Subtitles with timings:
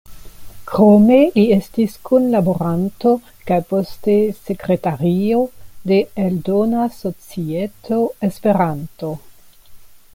[0.69, 3.11] Krome li estis kunlaboranto
[3.51, 4.15] kaj poste
[4.47, 5.43] sekretario
[5.91, 8.01] de Eldona Societo
[8.31, 9.13] Esperanto.